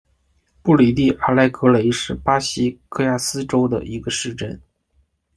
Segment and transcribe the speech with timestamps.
[0.63, 4.59] 布里蒂阿莱格雷是巴西戈亚斯州的一个市镇。